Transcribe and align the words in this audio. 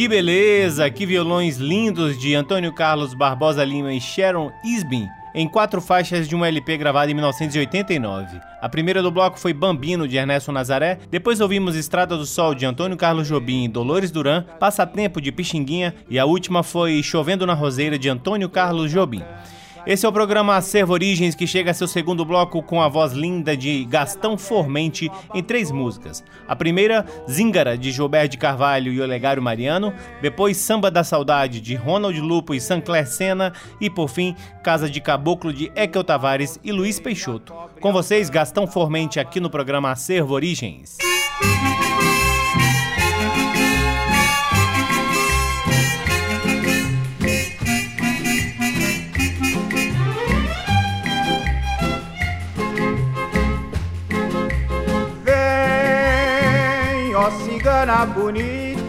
Que 0.00 0.08
beleza, 0.08 0.88
que 0.88 1.04
violões 1.04 1.58
lindos 1.58 2.18
de 2.18 2.34
Antônio 2.34 2.72
Carlos 2.72 3.12
Barbosa 3.12 3.62
Lima 3.62 3.92
e 3.92 4.00
Sharon 4.00 4.50
Isbin 4.64 5.06
em 5.34 5.46
quatro 5.46 5.78
faixas 5.78 6.26
de 6.26 6.34
um 6.34 6.42
LP 6.42 6.78
gravado 6.78 7.10
em 7.10 7.14
1989. 7.14 8.40
A 8.62 8.68
primeira 8.70 9.02
do 9.02 9.10
bloco 9.10 9.38
foi 9.38 9.52
Bambino, 9.52 10.08
de 10.08 10.16
Ernesto 10.16 10.50
Nazaré, 10.52 11.00
depois 11.10 11.38
ouvimos 11.42 11.76
Estrada 11.76 12.16
do 12.16 12.24
Sol, 12.24 12.54
de 12.54 12.64
Antônio 12.64 12.96
Carlos 12.96 13.28
Jobim 13.28 13.64
e 13.64 13.68
Dolores 13.68 14.10
Duran, 14.10 14.42
Passatempo, 14.58 15.20
de 15.20 15.30
Pixinguinha, 15.30 15.94
e 16.08 16.18
a 16.18 16.24
última 16.24 16.62
foi 16.62 17.02
Chovendo 17.02 17.46
na 17.46 17.52
Roseira, 17.52 17.98
de 17.98 18.08
Antônio 18.08 18.48
Carlos 18.48 18.90
Jobim. 18.90 19.22
Esse 19.86 20.04
é 20.04 20.08
o 20.08 20.12
programa 20.12 20.56
Acervo 20.56 20.92
Origens 20.92 21.34
que 21.34 21.46
chega 21.46 21.70
a 21.70 21.74
seu 21.74 21.88
segundo 21.88 22.24
bloco 22.24 22.62
com 22.62 22.82
a 22.82 22.88
voz 22.88 23.12
linda 23.12 23.56
de 23.56 23.84
Gastão 23.84 24.36
Formente 24.36 25.10
em 25.34 25.42
três 25.42 25.70
músicas. 25.70 26.22
A 26.46 26.54
primeira, 26.54 27.04
Zingara, 27.28 27.78
de 27.78 27.90
Gilberto 27.90 28.30
de 28.32 28.38
Carvalho 28.38 28.92
e 28.92 29.00
Olegário 29.00 29.42
Mariano. 29.42 29.92
Depois, 30.20 30.56
Samba 30.58 30.90
da 30.90 31.02
Saudade, 31.02 31.60
de 31.60 31.74
Ronald 31.74 32.18
Lupo 32.20 32.54
e 32.54 32.60
Sancler 32.60 33.06
Sena. 33.06 33.52
E 33.80 33.88
por 33.88 34.08
fim, 34.08 34.36
Casa 34.62 34.88
de 34.88 35.00
Caboclo, 35.00 35.52
de 35.52 35.72
Ekel 35.74 36.04
Tavares 36.04 36.60
e 36.62 36.70
Luiz 36.70 37.00
Peixoto. 37.00 37.54
Com 37.80 37.92
vocês, 37.92 38.28
Gastão 38.28 38.66
Formente 38.66 39.18
aqui 39.18 39.40
no 39.40 39.50
programa 39.50 39.90
Acervo 39.90 40.34
Origens. 40.34 40.98
Bonita 58.06 58.80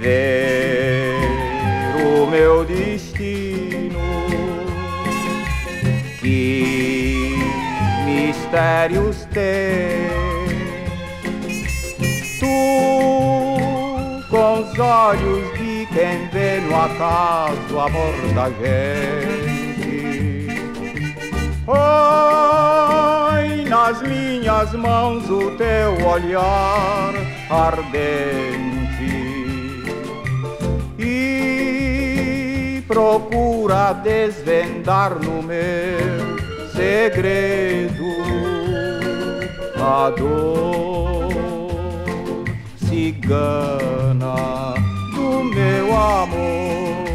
ver 0.00 1.14
o 2.02 2.26
meu 2.26 2.64
destino. 2.64 3.98
Que 6.20 7.36
mistérios 8.04 9.26
tem 9.32 10.08
tu 12.40 12.46
com 14.30 14.60
os 14.60 14.78
olhos 14.78 15.52
de 15.58 15.86
quem 15.92 16.28
vê 16.32 16.60
no 16.60 16.76
acaso 16.76 17.74
o 17.74 17.80
amor 17.80 18.14
da 18.34 18.50
gente 18.50 19.47
nas 23.88 24.02
minhas 24.02 24.74
mãos 24.74 25.30
o 25.30 25.52
teu 25.52 26.06
olhar 26.06 27.14
ardente 27.48 29.08
e 30.98 32.82
procura 32.86 33.94
desvendar 33.94 35.14
no 35.14 35.42
meu 35.42 36.36
segredo 36.76 38.04
a 39.80 40.10
dor 40.10 41.32
cigana 42.76 44.34
do 45.14 45.44
meu 45.44 45.96
amor. 45.96 47.07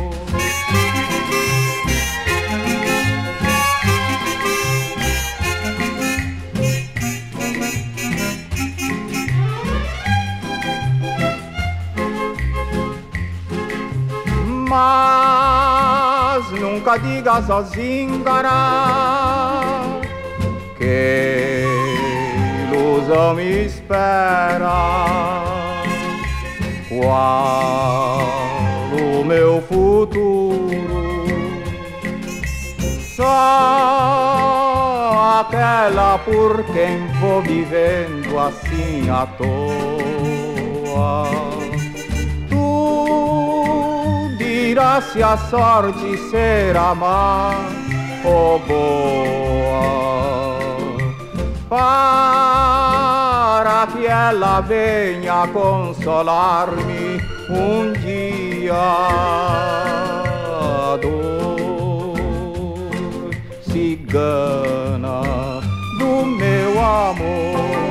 Mas 14.73 16.49
nunca 16.59 16.97
diga 16.97 17.39
sozinho, 17.43 18.23
que 20.75 21.63
ilusão 22.71 23.35
me 23.35 23.65
espera. 23.65 24.73
Qual 26.89 28.17
o 28.99 29.23
meu 29.23 29.61
futuro? 29.61 30.73
Só 33.15 33.29
aquela 35.39 36.17
por 36.17 36.63
quem 36.73 37.05
vou 37.19 37.43
vivendo 37.43 38.39
assim 38.39 39.07
à 39.09 39.27
toa 39.37 39.53
dirá 44.73 44.99
se 45.01 45.21
a 45.21 45.37
sorte 45.37 46.17
será 46.31 46.95
má 46.95 47.51
ou 48.25 48.57
boa. 48.57 49.83
Para 51.69 52.17
que 53.87 54.07
ela 54.07 54.61
venha 54.61 55.47
consolar-me 55.49 57.21
um 57.51 57.93
dia. 58.01 58.73
Dor 60.99 62.15
cigana 63.61 65.21
do 65.99 66.25
meu 66.25 66.79
amor. 66.79 67.82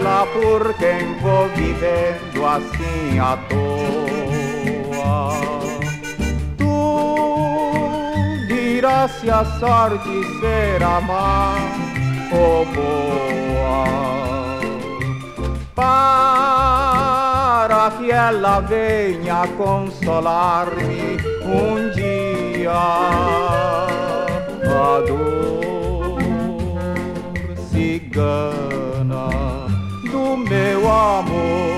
Aquela 0.00 0.26
por 0.26 0.74
quem 0.74 1.14
vou 1.20 1.48
vivendo 1.50 2.46
assim 2.46 3.18
à 3.18 3.36
toa. 3.48 3.60
Tu 6.56 8.46
dirás 8.48 9.10
se 9.12 9.30
a 9.30 9.44
sorte 9.44 10.24
será 10.40 11.00
má 11.02 11.54
ou 12.32 12.64
boa. 12.66 13.84
Para 15.74 17.10
que 17.98 18.10
ela 18.10 18.60
venha 18.60 19.46
consolar-me 19.56 21.18
um 21.44 21.90
dia. 21.90 22.72
A 24.62 25.00
dor 25.06 26.18
cigana 27.70 28.69
meu 30.60 30.90
amor. 30.90 31.70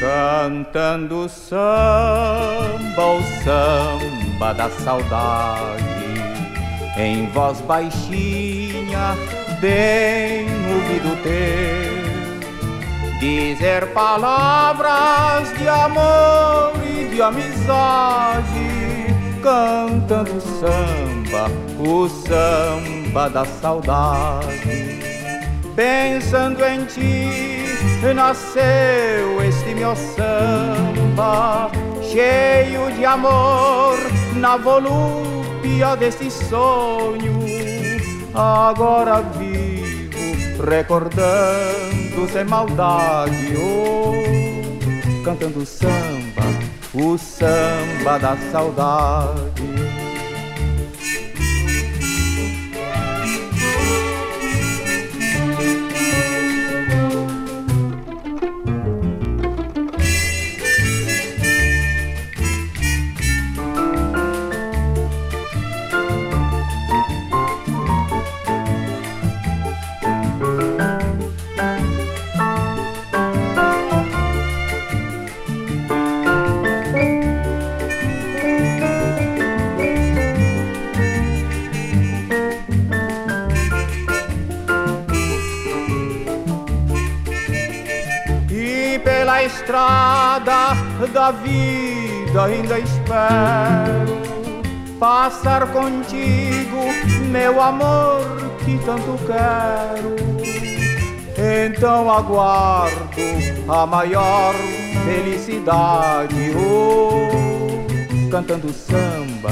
Cantando 0.00 1.28
samba, 1.28 1.60
o 2.98 3.22
samba 3.44 4.52
da 4.54 4.68
saudade 4.70 5.79
em 7.00 7.26
voz 7.28 7.60
baixinha, 7.62 9.16
bem 9.58 10.46
ouvido 10.74 11.16
teu, 11.22 13.18
dizer 13.18 13.86
palavras 13.94 15.48
de 15.56 15.66
amor 15.66 16.72
e 16.84 17.08
de 17.08 17.22
amizade, 17.22 19.06
cantando 19.42 20.38
samba, 20.40 21.50
o 21.78 22.06
samba 22.08 23.30
da 23.30 23.46
saudade. 23.46 25.00
Pensando 25.74 26.62
em 26.66 26.84
ti, 26.84 27.64
nasceu 28.14 29.42
este 29.48 29.74
meu 29.74 29.96
samba, 29.96 31.70
cheio 32.02 32.92
de 32.92 33.06
amor, 33.06 33.96
na 34.36 34.58
volúpia 34.58 35.29
utopia 35.60 35.94
desse 35.94 36.30
sonho. 36.30 37.38
Agora 38.34 39.20
vivo 39.20 40.10
recordando 40.68 42.28
sem 42.32 42.44
maldade, 42.44 43.54
oh, 43.56 45.24
cantando 45.24 45.64
samba, 45.64 46.42
o 46.94 47.16
samba 47.18 48.18
da 48.18 48.36
saudade. 48.50 49.99
Da 91.08 91.30
vida 91.30 92.44
ainda 92.44 92.78
espero 92.78 94.20
passar 95.00 95.66
contigo, 95.72 96.76
meu 97.30 97.60
amor, 97.60 98.20
que 98.64 98.78
tanto 98.84 99.18
quero. 99.26 100.16
Então 101.38 102.10
aguardo 102.10 103.16
a 103.66 103.86
maior 103.86 104.54
felicidade, 105.06 106.52
oh, 106.54 108.30
cantando 108.30 108.70
samba, 108.70 109.50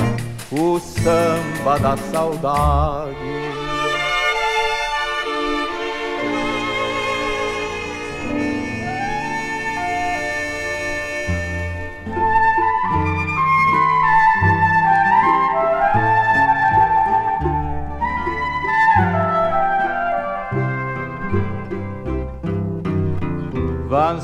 o 0.52 0.78
samba 0.78 1.78
da 1.78 1.96
saudade. 1.96 3.27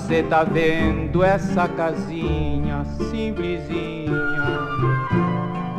Você 0.07 0.23
tá 0.23 0.45
vendo 0.45 1.25
essa 1.25 1.67
casinha 1.67 2.85
simplesinha, 3.11 4.13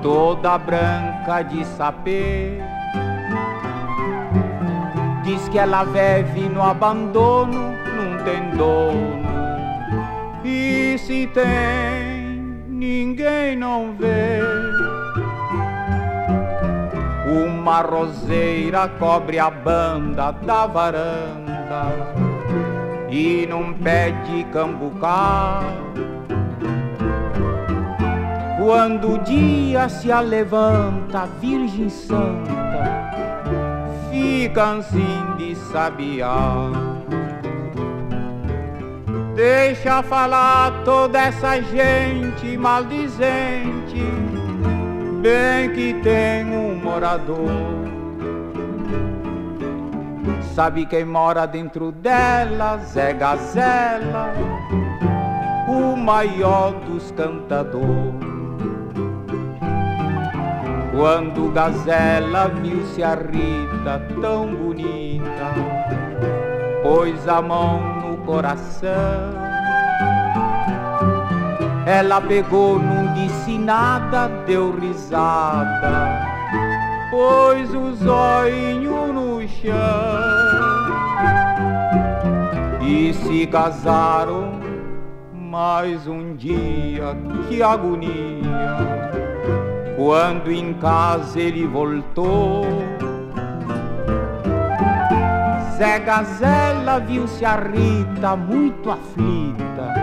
toda 0.02 0.58
branca 0.58 1.44
de 1.44 1.64
sapê. 1.64 2.58
Diz 5.24 5.48
que 5.50 5.60
ela 5.60 5.84
vive 5.84 6.50
no 6.50 6.64
abandono, 6.64 7.76
não 7.96 8.24
tem 8.24 8.50
dono. 8.58 9.26
E 10.44 10.98
se 10.98 11.28
tem, 11.28 12.64
ninguém 12.68 13.56
não 13.56 13.94
vê. 13.94 14.40
Uma 17.28 17.82
roseira 17.82 18.90
cobre 18.98 19.38
a 19.38 19.52
banda 19.52 20.32
da 20.32 20.66
varanda 20.66 22.25
e 23.16 23.48
num 23.48 23.72
pé 23.74 24.12
de 24.26 24.44
cambucá. 24.46 25.62
Quando 28.62 29.14
o 29.14 29.18
dia 29.20 29.88
se 29.88 30.12
alevanta, 30.12 31.26
Virgem 31.40 31.88
Santa, 31.88 33.10
fica 34.12 34.80
assim 34.80 35.36
de 35.38 35.56
sabiá. 35.56 36.72
Deixa 39.34 40.04
falar 40.04 40.84
toda 40.84 41.18
essa 41.18 41.62
gente 41.62 42.58
maldizente, 42.58 44.04
bem 45.22 45.70
que 45.74 45.94
tem 46.02 46.46
um 46.46 46.76
morador 46.76 47.85
Sabe 50.56 50.86
quem 50.86 51.04
mora 51.04 51.46
dentro 51.46 51.92
dela? 51.92 52.78
Zé 52.78 53.12
Gazela, 53.12 54.32
o 55.68 55.98
maior 55.98 56.72
dos 56.86 57.12
cantadores. 57.12 57.84
Quando 60.96 61.52
Gazela 61.52 62.48
viu-se 62.48 63.04
a 63.04 63.16
Rita 63.16 64.02
tão 64.22 64.56
bonita, 64.56 65.52
pôs 66.82 67.28
a 67.28 67.42
mão 67.42 67.82
no 68.00 68.18
coração. 68.20 69.34
Ela 71.86 72.22
pegou, 72.22 72.80
não 72.80 73.14
disse 73.14 73.58
nada, 73.58 74.30
deu 74.48 74.74
risada, 74.80 76.35
pôs 77.16 77.74
os 77.74 78.06
olhinhos 78.06 79.14
no 79.14 79.48
chão 79.48 79.72
e 82.82 83.14
se 83.14 83.48
casaram 83.48 84.60
mais 85.34 86.06
um 86.08 86.36
dia, 86.36 87.16
que 87.48 87.64
agonia, 87.64 89.12
quando 89.96 90.52
em 90.52 90.74
casa 90.74 91.40
ele 91.40 91.66
voltou. 91.66 92.66
Zé 95.78 96.00
Gazela 96.00 97.00
viu-se 97.00 97.46
a 97.46 97.56
Rita 97.56 98.36
muito 98.36 98.92
aflita, 98.92 99.94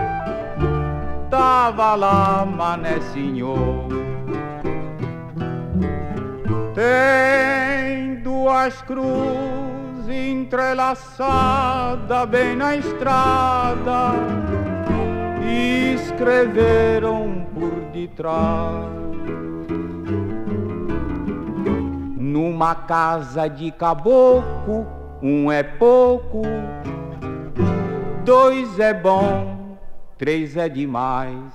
tava 1.29 1.93
lá, 1.93 2.43
mané 2.43 2.99
senhor. 3.13 4.02
Tem 6.73 8.15
duas 8.15 8.81
cruzes 8.81 10.09
entrelaçada 10.09 12.25
bem 12.25 12.55
na 12.55 12.75
estrada 12.75 14.13
e 15.43 15.93
escreveram 15.93 17.45
por 17.53 17.69
detrás. 17.91 18.89
Numa 22.17 22.73
casa 22.73 23.47
de 23.47 23.71
caboclo, 23.71 24.87
um 25.21 25.51
é 25.51 25.61
pouco, 25.61 26.41
dois 28.25 28.79
é 28.79 28.95
bom, 28.95 29.77
três 30.17 30.57
é 30.57 30.67
demais. 30.67 31.53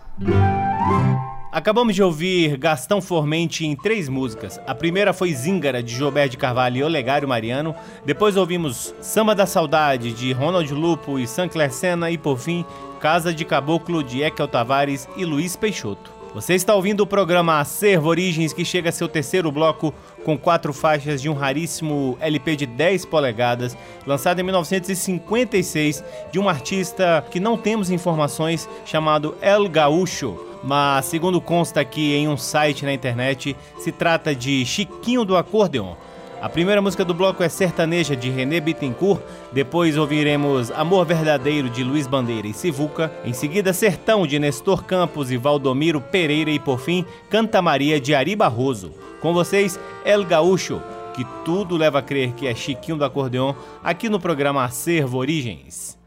Acabamos 1.59 1.97
de 1.97 2.05
ouvir 2.05 2.57
Gastão 2.57 3.03
Formente 3.03 3.67
em 3.67 3.75
três 3.75 4.09
músicas. 4.09 4.61
A 4.65 4.77
primeira 4.77 5.13
foi 5.13 5.35
Zíngara, 5.35 5.83
de 5.83 5.93
Gilberto 5.93 6.31
de 6.31 6.37
Carvalho 6.37 6.77
e 6.77 6.85
Olegário 6.85 7.27
Mariano. 7.27 7.75
Depois 8.07 8.37
ouvimos 8.37 8.95
Samba 9.01 9.35
da 9.35 9.45
Saudade, 9.45 10.13
de 10.13 10.33
Ronald 10.33 10.73
Lupo 10.73 11.19
e 11.19 11.27
Sancler 11.27 11.73
Senna. 11.73 12.13
E 12.13 12.17
por 12.17 12.39
fim, 12.39 12.65
Casa 13.01 13.35
de 13.35 13.45
Caboclo, 13.45 14.05
de 14.05 14.23
Ekel 14.23 14.47
Tavares 14.47 15.09
e 15.17 15.25
Luiz 15.25 15.57
Peixoto. 15.57 16.13
Você 16.33 16.55
está 16.55 16.77
ouvindo 16.77 17.01
o 17.01 17.07
programa 17.09 17.59
Acervo 17.59 18.09
Origens, 18.09 18.53
que 18.53 18.65
chega 18.65 18.91
a 18.91 18.93
seu 18.93 19.09
terceiro 19.09 19.51
bloco 19.51 19.93
com 20.25 20.39
quatro 20.39 20.73
faixas 20.73 21.21
de 21.21 21.29
um 21.29 21.35
raríssimo 21.35 22.17
LP 22.21 22.55
de 22.55 22.67
10 22.67 23.05
polegadas, 23.07 23.77
lançado 24.07 24.39
em 24.39 24.45
1956, 24.45 26.05
de 26.31 26.39
um 26.39 26.49
artista 26.49 27.27
que 27.33 27.41
não 27.41 27.57
temos 27.57 27.91
informações, 27.91 28.69
chamado 28.85 29.37
El 29.43 29.69
Gaúcho 29.69 30.48
mas 30.63 31.05
segundo 31.07 31.41
consta 31.41 31.81
aqui 31.81 32.15
em 32.15 32.29
um 32.29 32.37
site 32.37 32.85
na 32.85 32.93
internet, 32.93 33.57
se 33.79 33.93
trata 33.93 34.35
de 34.35 34.65
Chiquinho 34.65 35.25
do 35.25 35.37
Acordeon. 35.37 35.95
A 36.41 36.49
primeira 36.49 36.81
música 36.81 37.05
do 37.05 37.13
bloco 37.13 37.43
é 37.43 37.49
Sertaneja 37.49 38.15
de 38.15 38.31
René 38.31 38.61
Bittencourt, 38.61 39.21
depois 39.53 39.97
ouviremos 39.97 40.71
Amor 40.71 41.05
Verdadeiro 41.05 41.69
de 41.69 41.83
Luiz 41.83 42.07
Bandeira 42.07 42.47
e 42.47 42.55
Sivuca, 42.55 43.13
em 43.25 43.33
seguida 43.33 43.73
Sertão 43.73 44.25
de 44.25 44.39
Nestor 44.39 44.85
Campos 44.85 45.33
e 45.33 45.37
Valdomiro 45.37 46.01
Pereira 46.01 46.51
e 46.51 46.61
por 46.61 46.79
fim 46.79 47.05
Canta 47.29 47.61
Maria 47.61 48.01
de 48.01 48.15
Ari 48.15 48.37
Barroso. 48.37 48.93
Com 49.21 49.35
vocês, 49.35 49.81
El 50.05 50.25
Gaúcho, 50.25 50.81
que 51.13 51.25
tudo 51.45 51.77
leva 51.77 51.99
a 51.99 52.03
crer 52.03 52.33
que 52.35 52.47
é 52.47 52.55
Chiquinho 52.55 52.97
do 52.97 53.05
Acordeon, 53.05 53.53
aqui 53.83 54.09
no 54.09 54.21
programa 54.21 54.63
Acervo 54.63 55.19
Origens. 55.19 55.99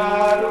Sertaneja 0.00 0.49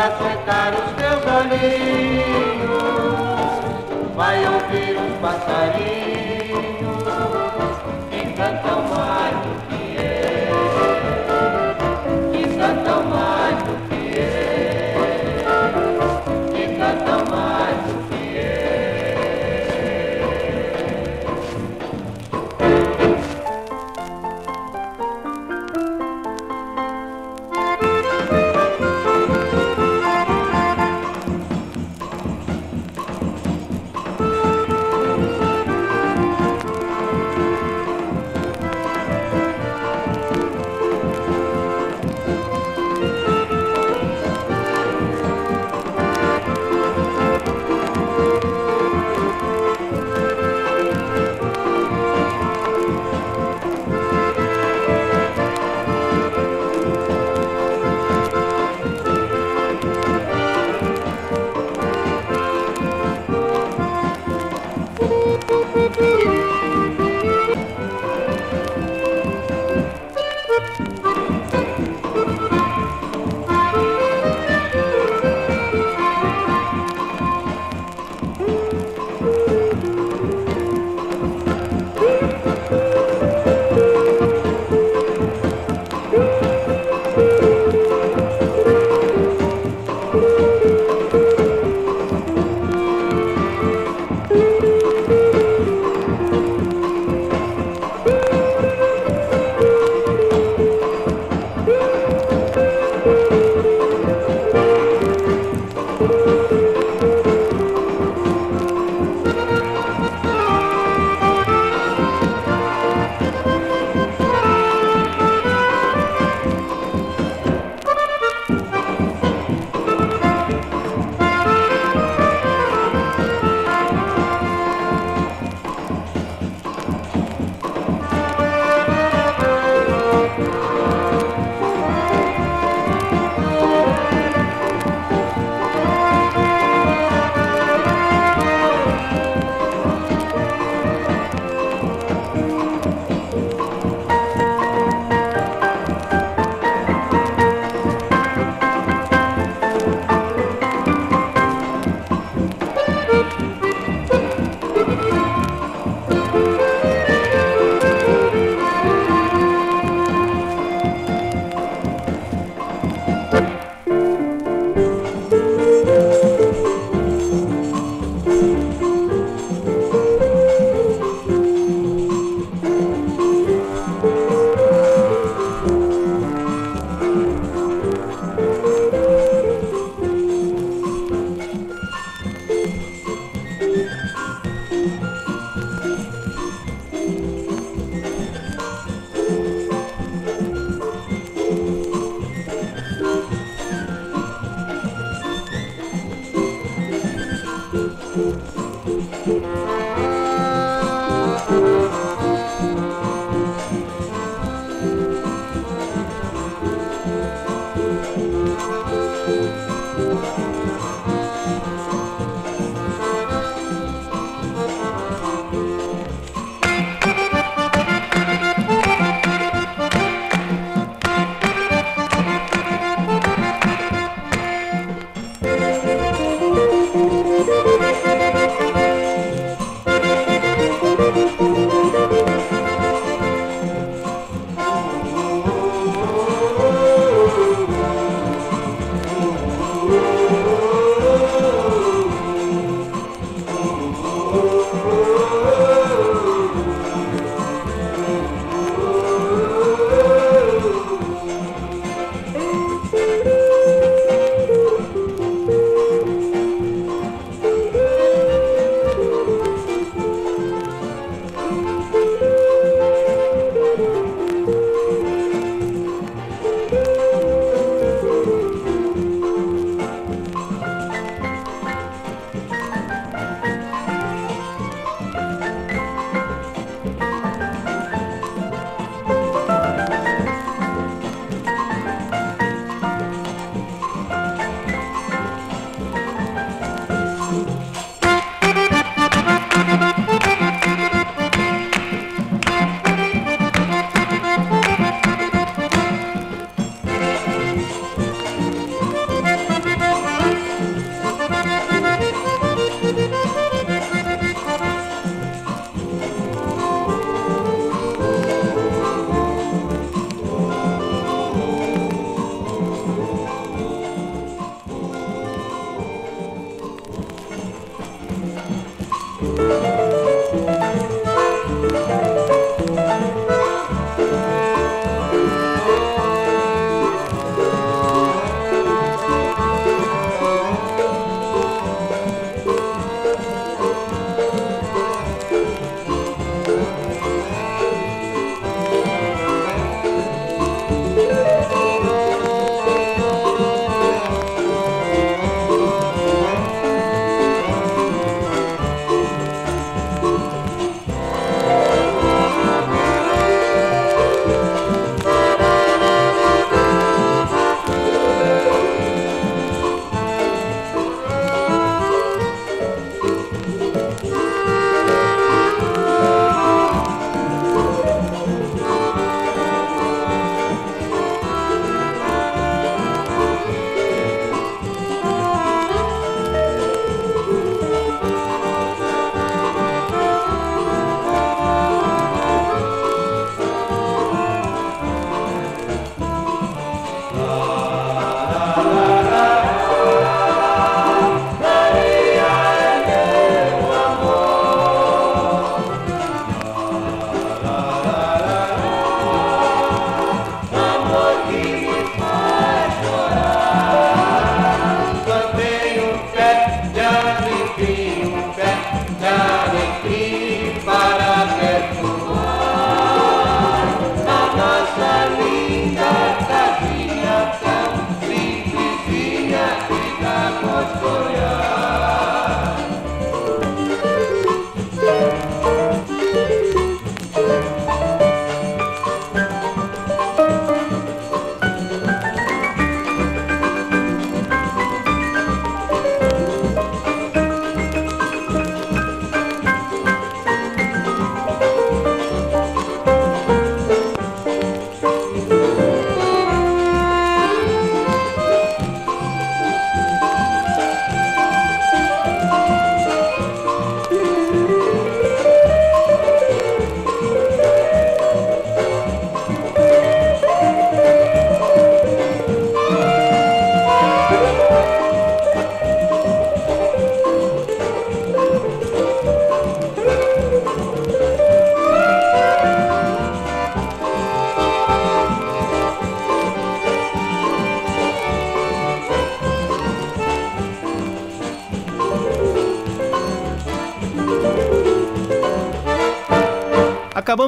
Pra 0.00 0.16
secar 0.16 0.72
os 0.72 0.92
teus 0.96 1.22
olhinhos 1.26 2.70
Vai 4.16 4.38
ouvir 4.46 4.96
os 4.96 5.18
passarinhos 5.20 6.29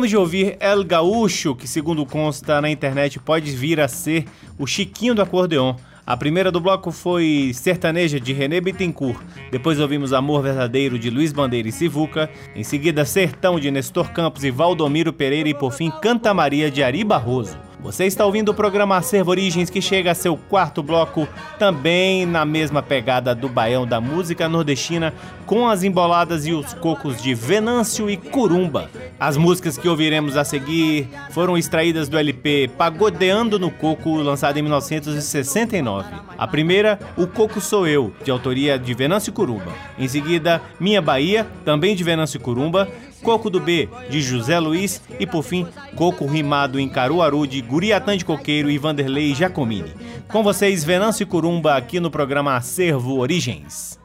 Acabamos 0.02 0.10
de 0.10 0.16
ouvir 0.16 0.56
El 0.58 0.82
Gaúcho, 0.82 1.54
que 1.54 1.68
segundo 1.68 2.04
consta 2.04 2.60
na 2.60 2.68
internet 2.68 3.20
pode 3.20 3.52
vir 3.52 3.78
a 3.80 3.86
ser 3.86 4.24
o 4.58 4.66
Chiquinho 4.66 5.14
do 5.14 5.22
acordeon. 5.22 5.76
A 6.04 6.16
primeira 6.16 6.50
do 6.50 6.60
bloco 6.60 6.90
foi 6.90 7.52
Sertaneja 7.54 8.18
de 8.18 8.32
René 8.32 8.60
Bittencourt. 8.60 9.22
Depois 9.52 9.78
ouvimos 9.78 10.12
Amor 10.12 10.42
Verdadeiro 10.42 10.98
de 10.98 11.08
Luiz 11.08 11.32
Bandeira 11.32 11.68
e 11.68 11.72
Sivuca. 11.72 12.28
Em 12.56 12.64
seguida, 12.64 13.04
Sertão 13.04 13.60
de 13.60 13.70
Nestor 13.70 14.10
Campos 14.10 14.42
e 14.42 14.50
Valdomiro 14.50 15.12
Pereira. 15.12 15.48
E 15.48 15.54
por 15.54 15.72
fim, 15.72 15.88
Canta 16.02 16.34
Maria 16.34 16.68
de 16.68 16.82
Ari 16.82 17.04
Barroso. 17.04 17.56
Você 17.92 18.06
está 18.06 18.24
ouvindo 18.24 18.48
o 18.48 18.54
programa 18.54 18.96
Acervo 18.96 19.32
Origens, 19.32 19.68
que 19.68 19.82
chega 19.82 20.12
a 20.12 20.14
seu 20.14 20.34
quarto 20.34 20.82
bloco, 20.82 21.28
também 21.58 22.24
na 22.24 22.42
mesma 22.42 22.82
pegada 22.82 23.34
do 23.34 23.50
baião 23.50 23.86
da 23.86 24.00
música 24.00 24.48
nordestina, 24.48 25.12
com 25.44 25.68
as 25.68 25.82
emboladas 25.82 26.46
e 26.46 26.54
os 26.54 26.72
cocos 26.72 27.20
de 27.20 27.34
Venâncio 27.34 28.08
e 28.08 28.16
Curumba. 28.16 28.88
As 29.20 29.36
músicas 29.36 29.76
que 29.76 29.90
ouviremos 29.90 30.38
a 30.38 30.42
seguir 30.42 31.06
foram 31.32 31.58
extraídas 31.58 32.08
do 32.08 32.16
LP 32.16 32.70
Pagodeando 32.78 33.58
no 33.58 33.70
Coco, 33.70 34.16
lançado 34.16 34.56
em 34.56 34.62
1969. 34.62 36.08
A 36.38 36.48
primeira, 36.48 36.98
O 37.14 37.26
Coco 37.26 37.60
Sou 37.60 37.86
Eu, 37.86 38.10
de 38.24 38.30
autoria 38.30 38.78
de 38.78 38.94
Venâncio 38.94 39.34
Curumba. 39.34 39.70
Em 39.98 40.08
seguida, 40.08 40.62
Minha 40.80 41.02
Bahia, 41.02 41.46
também 41.62 41.94
de 41.94 42.02
Venâncio 42.02 42.40
Curumba, 42.40 42.88
Coco 43.22 43.48
do 43.48 43.60
B, 43.60 43.88
de 44.10 44.20
José 44.20 44.58
Luiz 44.58 45.00
e, 45.18 45.26
por 45.26 45.42
fim, 45.42 45.66
Coco 45.96 46.26
rimado 46.26 46.78
em 46.78 46.88
Caruaru, 46.88 47.46
de 47.46 47.60
Guriatã 47.60 48.16
de 48.16 48.24
Coqueiro 48.24 48.70
e 48.70 48.78
Vanderlei 48.78 49.34
Giacomini. 49.34 49.92
Com 50.28 50.42
vocês, 50.42 50.84
Venâncio 50.84 51.26
Curumba, 51.26 51.76
aqui 51.76 52.00
no 52.00 52.10
programa 52.10 52.56
Acervo 52.56 53.18
Origens. 53.18 54.01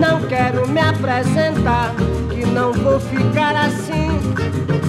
Não 0.00 0.20
quero 0.28 0.68
me 0.68 0.80
apresentar, 0.80 1.94
que 2.30 2.44
não 2.46 2.72
vou 2.72 3.00
ficar 3.00 3.56
assim. 3.56 4.85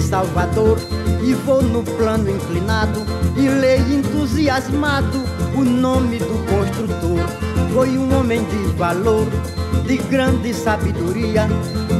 Salvador 0.00 0.78
e 1.22 1.34
vou 1.34 1.62
no 1.62 1.82
plano 1.82 2.30
inclinado 2.30 3.00
e 3.36 3.48
leio 3.48 3.98
entusiasmado 3.98 5.22
o 5.56 5.62
nome 5.62 6.18
do 6.18 6.38
construtor. 6.46 7.26
Foi 7.72 7.98
um 7.98 8.18
homem 8.18 8.44
de 8.44 8.76
valor, 8.76 9.26
de 9.86 9.98
grande 9.98 10.54
sabedoria. 10.54 11.46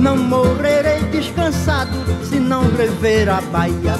Não 0.00 0.16
morrerei 0.16 1.00
descansado 1.10 1.96
se 2.24 2.38
não 2.38 2.62
rever 2.76 3.28
a 3.28 3.40
Bahia. 3.40 3.94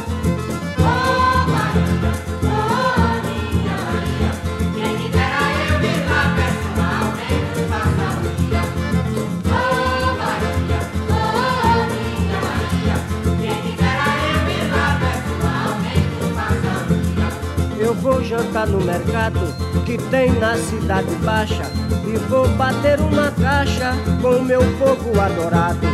Vou 18.39 18.45
jantar 18.45 18.66
no 18.68 18.80
mercado 18.80 19.41
que 19.84 19.99
tem 20.11 20.30
na 20.39 20.57
cidade 20.57 21.12
baixa 21.24 21.64
e 22.07 22.16
vou 22.28 22.47
bater 22.51 23.01
uma 23.01 23.30
caixa 23.32 23.93
com 24.22 24.41
meu 24.43 24.61
povo 24.78 25.20
adorado. 25.20 25.86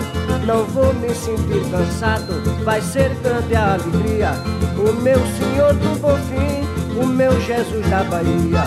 Não 0.47 0.65
vou 0.67 0.93
me 0.95 1.15
sentir 1.15 1.63
cansado, 1.71 2.35
vai 2.65 2.83
ser 2.83 3.15
grande 3.23 3.55
a 3.55 3.75
alegria. 3.75 4.33
O 4.77 4.93
meu 5.01 5.19
Senhor 5.39 5.73
do 5.75 5.99
Bofim, 6.01 7.01
o 7.01 7.07
meu 7.07 7.41
Jesus 7.41 7.89
da 7.89 8.05
Bahia. 8.05 8.65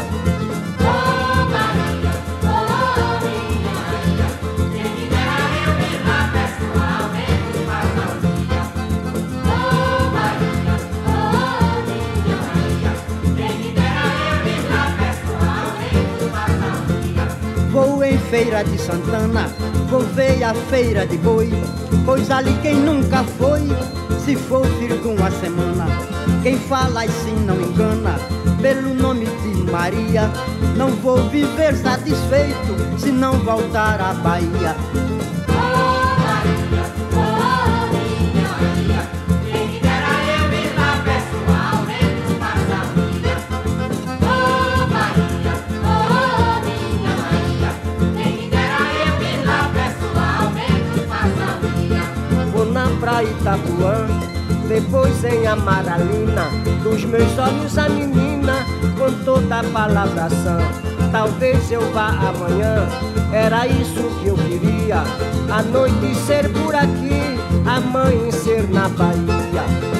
Feira 18.30 18.62
de 18.62 18.78
Santana, 18.78 19.48
vou 19.90 20.02
ver 20.02 20.44
a 20.44 20.54
feira 20.54 21.08
de 21.08 21.18
boi, 21.18 21.50
pois 22.06 22.30
ali 22.30 22.54
quem 22.62 22.76
nunca 22.76 23.24
foi, 23.24 23.62
se 24.20 24.36
for 24.36 24.68
de 24.68 25.08
uma 25.08 25.32
semana, 25.32 25.86
quem 26.44 26.58
fala 26.58 27.04
assim 27.04 27.36
não 27.46 27.56
engana, 27.56 28.20
pelo 28.62 28.94
nome 28.94 29.26
de 29.26 29.72
Maria, 29.72 30.30
não 30.76 30.90
vou 30.90 31.30
viver 31.30 31.74
satisfeito 31.76 33.00
se 33.00 33.12
não 33.12 33.34
voltar 33.40 34.02
à 34.02 34.14
Bahia. 34.14 34.76
Itapuã, 53.24 54.08
depois 54.68 55.24
em 55.24 55.48
Amaralina, 55.48 56.46
dos 56.84 57.04
meus 57.06 57.38
olhos 57.38 57.78
a 57.78 57.90
menina, 57.90 58.54
com 58.98 59.12
toda 59.24 59.60
a 59.60 59.64
palavração. 59.64 60.60
Talvez 61.12 61.72
eu 61.72 61.82
vá 61.94 62.10
amanhã, 62.10 62.88
era 63.32 63.68
isso 63.68 64.04
que 64.22 64.28
eu 64.28 64.36
queria. 64.36 65.04
A 65.52 65.62
noite 65.64 66.16
ser 66.26 66.52
por 66.52 66.76
aqui, 66.76 67.22
amanhecer 67.66 68.70
na 68.70 68.90
Bahia. 68.90 69.97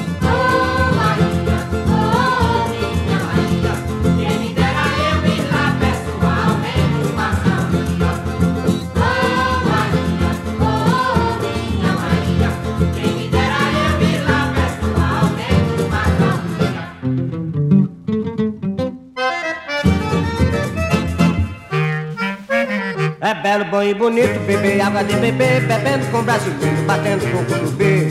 Belo, 23.48 23.66
bom 23.66 23.82
e 23.82 23.94
bonito, 23.94 24.40
beber 24.46 24.82
água 24.82 25.04
de 25.06 25.16
bebê, 25.16 25.62
bebendo 25.62 26.06
com 26.12 26.22
brasileiro, 26.22 26.82
batendo 26.86 27.24
coco 27.32 27.60
do 27.64 27.72
B. 27.72 28.10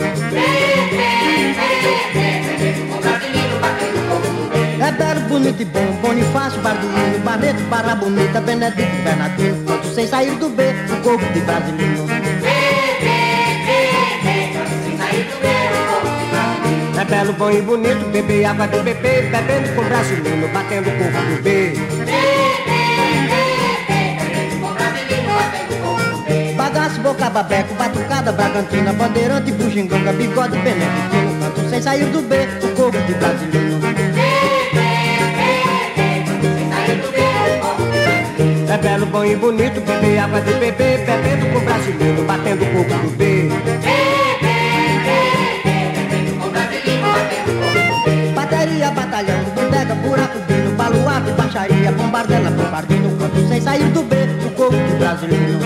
É 4.80 4.92
belo, 4.92 5.20
bonito 5.28 5.60
e 5.60 5.64
bom, 5.66 5.92
Bonifácio, 6.00 6.58
Barduino, 6.62 7.18
Barreto, 7.22 7.60
Barra 7.68 7.94
Bonita, 7.96 8.40
Benedito, 8.40 9.02
Bernardino, 9.04 9.62
quando 9.66 9.94
sem 9.94 10.06
sair 10.06 10.34
do 10.36 10.48
B, 10.48 10.62
o 10.90 11.02
coco 11.02 11.32
de 11.34 11.40
brasileiro. 11.40 12.06
É 16.98 17.04
belo, 17.04 17.32
bom 17.34 17.50
e 17.50 17.60
bonito, 17.60 18.10
beber 18.10 18.46
água 18.46 18.66
de 18.68 18.78
bebê, 18.80 19.22
bebendo 19.22 19.74
com 19.74 19.84
brasileiro, 19.84 20.48
batendo 20.48 20.90
coco 20.92 21.26
do 21.26 21.42
B. 21.42 22.45
boca, 27.06 27.30
babeco, 27.30 27.72
batucada, 27.74 28.32
bragantina, 28.32 28.92
bandeirante, 28.92 29.52
bugiganga, 29.52 30.12
bigode, 30.12 30.58
beneditino, 30.58 31.38
canto 31.40 31.70
sem 31.70 31.80
sair 31.80 32.04
do 32.06 32.20
B, 32.22 32.36
o 32.64 32.68
coco 32.74 32.98
de 33.06 33.14
brasileiro. 33.14 33.76
É 38.68 38.78
belo, 38.78 39.06
bom 39.06 39.24
e 39.24 39.36
bonito, 39.36 39.80
beber 39.82 40.18
água 40.18 40.40
de 40.40 40.52
bebê, 40.54 40.98
bebendo 40.98 41.46
com 41.52 41.60
brasileiro, 41.64 42.24
batendo 42.24 42.66
coco 42.74 42.98
do 43.02 43.16
B. 43.16 43.50
Bateria, 48.34 48.90
batalhão, 48.90 49.44
bodega, 49.54 49.94
buraco, 49.94 50.38
bino, 50.48 50.70
baluarte, 50.76 51.30
baixaria, 51.30 51.92
bombardela, 51.92 52.50
bombardino, 52.50 53.16
canto 53.16 53.48
sem 53.48 53.60
sair 53.60 53.84
do 53.90 54.02
B, 54.02 54.16
o 54.44 54.50
coco 54.56 54.74
de 54.74 54.94
brasileiro. 54.98 55.56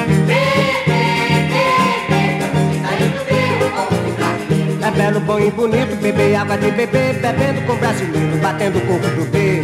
É 4.91 4.93
belo, 4.93 5.21
bom 5.21 5.39
e 5.39 5.49
bonito, 5.53 5.95
beber 6.03 6.35
água 6.35 6.59
de 6.59 6.69
bebê, 6.73 7.13
bebendo 7.13 7.65
com 7.65 7.77
brasileiro, 7.77 8.37
batendo 8.39 8.81
coco 8.81 9.07
do 9.15 9.25
B. 9.31 9.63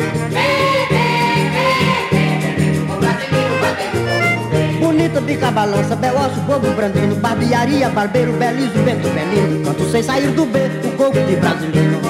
Bonita 4.78 5.20
bica 5.20 5.50
balança, 5.50 5.96
belosso, 5.96 6.40
bobo 6.42 6.70
brandino, 6.74 7.16
barbearia, 7.16 7.88
barbeiro, 7.88 8.34
belizo, 8.34 8.78
vento 8.84 9.08
belino, 9.08 9.64
canto 9.64 9.90
sem 9.90 10.00
sair 10.00 10.28
do 10.28 10.46
B, 10.46 10.60
o 10.84 10.96
coco 10.96 11.18
de 11.18 11.34
brasileiro. 11.34 12.00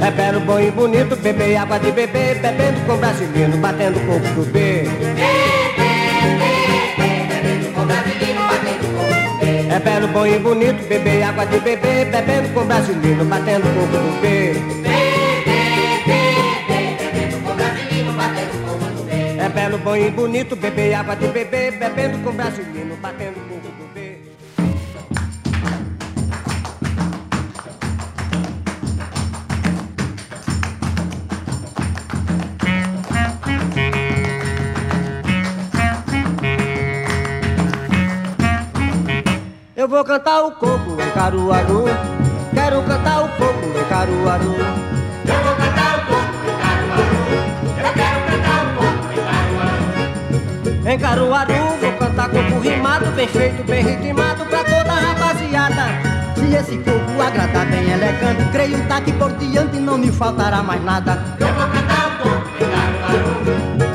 É 0.00 0.10
belo, 0.10 0.40
bom 0.40 0.58
e 0.58 0.70
bonito, 0.70 1.14
beber 1.16 1.56
água 1.58 1.78
de 1.78 1.92
bebê, 1.92 2.36
bebendo 2.36 2.80
com 2.86 2.96
brasileiro, 2.96 3.58
batendo 3.58 4.00
coco 4.06 4.34
do 4.34 4.50
B. 4.50 4.88
belo, 9.80 10.08
bom 10.08 10.26
e 10.26 10.38
bonito, 10.38 10.86
beber 10.88 11.22
água 11.22 11.44
de 11.46 11.58
bebê, 11.60 12.04
bebendo 12.04 12.48
com 12.54 12.64
brasileiro, 12.64 13.24
batendo 13.24 13.62
coco 13.74 13.98
do 13.98 14.20
B. 14.20 14.54
É 19.38 19.48
belo, 19.48 19.78
bom 19.78 19.96
e 19.96 20.10
bonito, 20.10 20.56
beber 20.56 20.94
água 20.94 21.16
de 21.16 21.28
bebê, 21.28 21.70
bebendo 21.70 22.18
com 22.22 22.32
brasileiro, 22.32 22.96
batendo 23.00 23.49
vou 39.90 40.04
cantar 40.04 40.44
o 40.44 40.52
coco 40.52 41.02
em 41.02 41.10
Caruaru. 41.10 41.84
Quero 42.54 42.80
cantar 42.84 43.24
o 43.24 43.28
coco 43.30 43.66
em 43.76 43.84
Caruaru. 43.88 44.54
Eu 45.26 45.42
vou 45.42 45.54
cantar 45.56 45.98
o 45.98 46.06
coco 46.06 46.36
em 46.46 46.54
Caruaru. 46.62 47.10
Eu 47.76 47.92
quero 47.92 48.20
cantar 48.30 48.60
o 48.62 48.68
coco 48.78 49.12
em 49.12 49.20
Caruaru. 50.46 50.88
Em 50.88 50.98
Caruaru 50.98 51.78
vou 51.80 51.92
cantar 51.98 52.28
coco 52.30 52.60
rimado, 52.60 53.06
bem 53.16 53.26
feito, 53.26 53.64
bem 53.64 53.82
ritmado 53.82 54.46
pra 54.46 54.62
toda 54.62 54.92
a 54.92 55.00
rapaziada. 55.00 55.82
Se 56.36 56.54
esse 56.54 56.78
coco 56.78 57.20
agradar 57.20 57.66
bem 57.66 57.90
elegante, 57.90 58.44
creio 58.52 58.86
tá 58.86 59.00
que 59.00 59.12
por 59.12 59.32
diante 59.32 59.76
não 59.80 59.98
me 59.98 60.12
faltará 60.12 60.62
mais 60.62 60.84
nada. 60.84 61.20
Eu 61.40 61.48
vou 61.48 61.66
cantar 61.66 62.06
o 62.06 62.18
coco 62.22 62.48
em 62.62 62.70
Caruaru. 62.70 63.89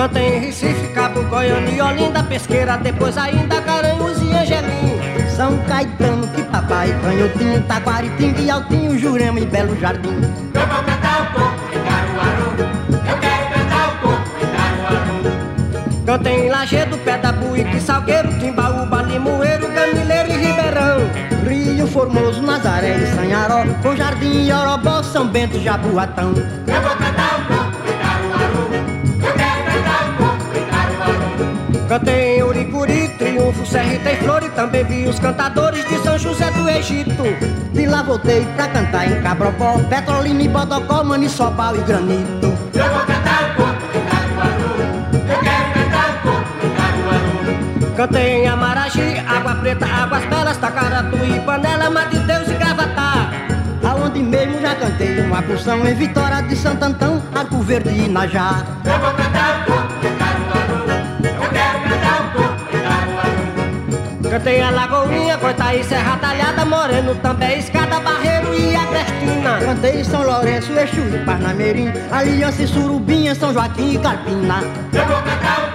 Cantei 0.00 0.36
em 0.36 0.40
Recife, 0.46 0.88
Cabo, 0.94 1.22
Goiânia 1.24 1.70
e 1.70 1.82
Olinda, 1.82 2.22
Pesqueira, 2.22 2.78
depois 2.78 3.18
ainda 3.18 3.60
Caranhos 3.60 4.16
e 4.22 4.32
Angelim. 4.34 4.98
São 5.36 5.58
Caetano, 5.64 6.26
que 6.28 6.42
papai, 6.44 6.98
Canhotinho, 7.02 7.62
Taquaritinga 7.64 8.40
e 8.40 8.50
Altinho, 8.50 8.98
Jurema 8.98 9.38
e 9.38 9.44
Belo 9.44 9.78
Jardim. 9.78 10.08
Eu 10.54 10.66
vou 10.66 10.82
cantar 10.84 11.20
o 11.20 11.26
coco 11.34 11.68
em 11.70 11.82
Caruaru. 11.84 13.10
Eu 13.10 13.18
quero 13.18 13.52
cantar 13.52 13.88
o 13.88 13.98
coco 13.98 14.38
em 14.40 14.46
Caruaru. 14.56 16.06
Cantei 16.06 16.46
em 16.46 16.48
Lagedo, 16.48 16.96
Pedabuíque, 16.96 17.78
Salgueiro, 17.78 18.38
Timbaúba, 18.38 19.02
Limoeiro, 19.02 19.68
Gamileiro 19.70 20.30
e 20.30 20.36
Ribeirão. 20.46 21.30
Rio 21.46 21.86
Formoso, 21.86 22.40
Nazaré 22.40 22.96
e 22.96 23.06
Sanharó, 23.14 23.64
com 23.82 23.94
Jardim 23.94 24.46
e 24.46 24.50
Orobó, 24.50 25.02
São 25.02 25.28
Bento, 25.28 25.60
Jaboatão. 25.60 26.32
Eu 26.66 26.80
vou 26.80 26.96
cantar 26.96 27.40
o 27.40 27.44
coco 27.44 27.59
Cantei 31.90 32.38
em 32.38 32.42
Uricuri, 32.44 33.08
Triunfo, 33.18 33.66
Serrita 33.66 34.12
e 34.12 34.16
Flor 34.18 34.44
e 34.44 34.48
também 34.50 34.84
vi 34.84 35.08
os 35.08 35.18
cantadores 35.18 35.84
de 35.88 35.98
São 36.04 36.16
José 36.16 36.48
do 36.52 36.68
Egito. 36.68 37.24
De 37.72 37.84
lá 37.84 38.00
voltei 38.00 38.46
pra 38.54 38.68
cantar 38.68 39.10
em 39.10 39.20
Cabrobó, 39.20 39.76
Petrolina 39.88 40.40
e 40.40 40.48
Bodocó, 40.48 41.02
Maniçobal 41.02 41.74
e 41.74 41.80
Granito. 41.80 42.46
Eu 42.74 42.90
vou 42.90 43.00
cantar 43.00 43.50
o 43.50 43.54
coco 43.56 43.98
em 43.98 44.04
Caruaru. 44.06 44.70
Eu 45.32 45.38
quero 45.40 45.72
cantar 45.74 46.10
o 46.10 46.22
coco 46.22 46.64
em 46.64 46.70
Caruaru. 46.76 47.96
Cantei 47.96 48.30
em 48.34 48.46
Amaragi, 48.46 49.18
Água 49.26 49.54
Preta, 49.56 49.86
Águas 49.86 50.24
Belas, 50.26 50.56
Tacaratu 50.58 51.16
e 51.16 51.40
Panela, 51.40 52.04
de 52.04 52.18
Deus 52.20 52.48
e 52.50 52.54
Gravatá. 52.54 53.32
Aonde 53.82 54.22
mesmo 54.22 54.60
já 54.60 54.76
cantei 54.76 55.22
uma 55.22 55.42
porção 55.42 55.84
em 55.84 55.94
Vitória 55.96 56.40
de 56.42 56.54
Santo 56.54 56.84
Antão, 56.84 57.20
Arco 57.34 57.58
Verde 57.62 58.04
e 58.04 58.08
Najá. 58.08 58.62
Eu 58.84 59.00
vou 59.00 59.10
cantar 59.14 59.64
o 59.66 59.69
Cantei 64.30 64.62
a 64.62 64.70
Lagoinha, 64.70 65.36
Coitaí, 65.38 65.82
Serra 65.82 66.16
Talhada, 66.18 66.64
Moreno, 66.64 67.16
também, 67.16 67.58
Escada, 67.58 67.98
Barreiro 67.98 68.54
e 68.54 68.76
Agrestina. 68.76 69.58
Cantei 69.58 70.04
São 70.04 70.22
Lourenço, 70.22 70.72
Exu 70.72 71.00
e 71.00 71.24
Parnamirim, 71.24 71.92
Aliança 72.12 72.62
e 72.62 72.68
Surubinha, 72.68 73.34
São 73.34 73.52
Joaquim 73.52 73.94
e 73.94 73.98
Carpina. 73.98 74.62
Eu 74.92 75.04
vou 75.04 75.16
cantar 75.16 75.66
um 75.66 75.69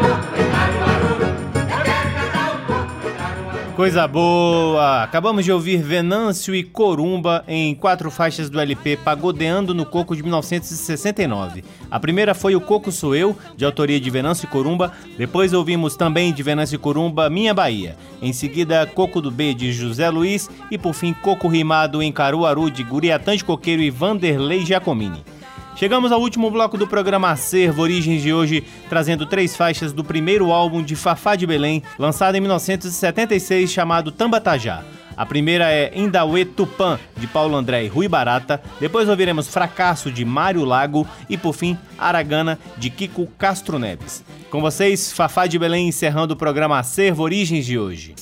Coisa 3.75 4.07
boa! 4.07 5.03
Acabamos 5.03 5.43
de 5.43 5.51
ouvir 5.51 5.81
Venâncio 5.81 6.55
e 6.55 6.63
Corumba 6.63 7.43
em 7.45 7.75
quatro 7.75 8.09
faixas 8.09 8.49
do 8.49 8.57
LP 8.57 8.95
Pagodeando 8.95 9.73
no 9.73 9.85
Coco 9.85 10.15
de 10.15 10.23
1969. 10.23 11.61
A 11.91 11.99
primeira 11.99 12.33
foi 12.33 12.55
O 12.55 12.61
Coco 12.61 12.89
Sou 12.89 13.13
Eu, 13.13 13.37
de 13.57 13.65
autoria 13.65 13.99
de 13.99 14.09
Venâncio 14.09 14.45
e 14.45 14.49
Corumba. 14.49 14.93
Depois 15.17 15.51
ouvimos 15.51 15.97
também 15.97 16.31
de 16.31 16.41
Venâncio 16.41 16.75
e 16.75 16.79
Corumba 16.79 17.29
Minha 17.29 17.53
Bahia. 17.53 17.97
Em 18.21 18.31
seguida, 18.31 18.85
Coco 18.85 19.19
do 19.19 19.29
B, 19.29 19.53
de 19.53 19.73
José 19.73 20.09
Luiz. 20.09 20.49
E 20.71 20.77
por 20.77 20.93
fim, 20.93 21.11
Coco 21.11 21.49
Rimado 21.49 22.01
em 22.01 22.13
Caruaru, 22.13 22.71
de 22.71 22.81
Guriatã 22.81 23.35
de 23.35 23.43
Coqueiro 23.43 23.81
e 23.81 23.89
Vanderlei 23.89 24.65
Giacomini. 24.65 25.34
Chegamos 25.75 26.09
ao 26.13 26.21
último 26.21 26.49
bloco 26.49 26.77
do 26.77 26.87
programa 26.87 27.31
Acervo 27.31 27.81
Origens 27.81 28.21
de 28.21 28.33
hoje, 28.33 28.63
trazendo 28.87 29.25
três 29.25 29.57
faixas 29.57 29.91
do 29.91 30.05
primeiro 30.05 30.53
álbum 30.53 30.81
de 30.81 30.95
Fafá 30.95 31.35
de 31.35 31.45
Belém, 31.45 31.83
lançado 31.99 32.35
em 32.35 32.39
1976, 32.39 33.69
chamado 33.69 34.09
Tambatajá. 34.09 34.85
A 35.17 35.25
primeira 35.25 35.69
é 35.69 35.91
Indauê 35.93 36.45
Tupã, 36.45 36.97
de 37.17 37.27
Paulo 37.27 37.57
André 37.57 37.83
e 37.83 37.87
Rui 37.89 38.07
Barata. 38.07 38.61
Depois 38.79 39.09
ouviremos 39.09 39.49
Fracasso, 39.49 40.09
de 40.09 40.23
Mário 40.23 40.63
Lago. 40.63 41.05
E 41.29 41.37
por 41.37 41.53
fim, 41.53 41.77
Aragana, 41.97 42.57
de 42.77 42.89
Kiko 42.89 43.27
Castro 43.37 43.77
Neves. 43.77 44.23
Com 44.49 44.61
vocês, 44.61 45.11
Fafá 45.11 45.45
de 45.45 45.59
Belém 45.59 45.89
encerrando 45.89 46.33
o 46.33 46.37
programa 46.37 46.79
Acervo 46.79 47.23
Origens 47.23 47.65
de 47.65 47.77
hoje. 47.77 48.15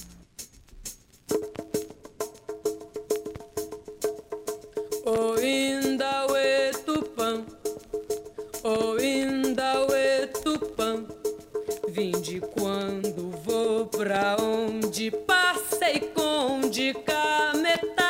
Vim 11.93 12.11
de 12.21 12.41
quando 12.41 13.29
vou 13.43 13.85
pra 13.85 14.35
onde 14.41 15.11
passei 15.11 15.99
com 15.99 16.67
de 16.67 16.91
cametá. 16.91 18.03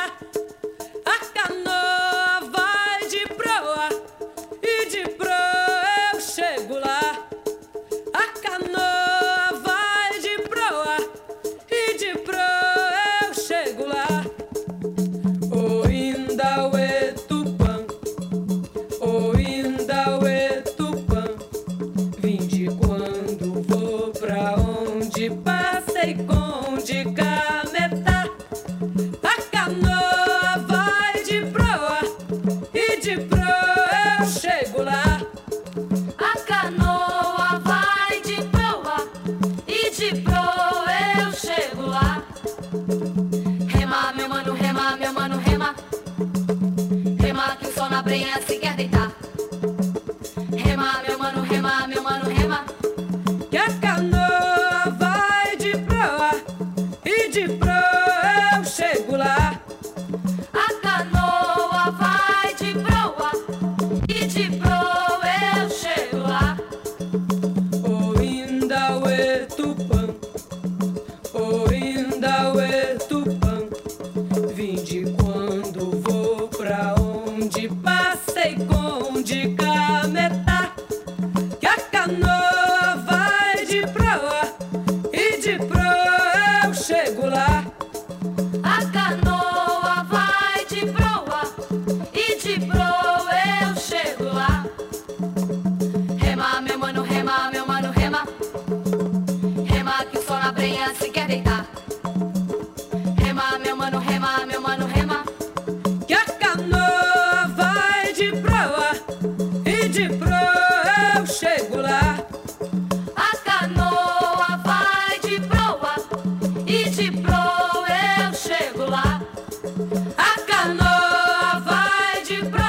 Vai 122.42 122.63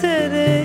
seré. 0.00 0.57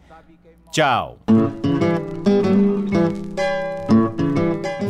Tchau. 0.70 1.18